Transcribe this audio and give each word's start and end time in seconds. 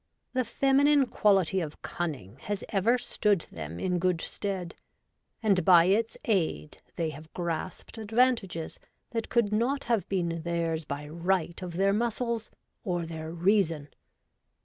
The 0.33 0.39
WOMEN 0.63 0.87
IN 0.87 0.99
MEN'S 1.01 1.01
EMPLOYMENTS. 1.09 1.53
133 1.53 1.77
feminine 1.77 1.77
quality 1.77 1.77
of 1.77 1.81
cunning 1.83 2.37
has 2.47 2.63
ever 2.69 2.97
stood 2.97 3.41
them 3.51 3.79
in 3.79 3.99
good 3.99 4.19
stead, 4.19 4.73
and 5.43 5.63
by 5.63 5.85
its 5.85 6.17
aid 6.25 6.81
they 6.95 7.11
have 7.11 7.31
grasped 7.35 7.99
advantages 7.99 8.79
that 9.11 9.29
could 9.29 9.53
not 9.53 9.83
have 9.83 10.09
been 10.09 10.41
theirs 10.41 10.85
by 10.85 11.07
right 11.07 11.61
of 11.61 11.73
their 11.75 11.93
muscles 11.93 12.49
or 12.83 13.05
their 13.05 13.31
reason. 13.31 13.89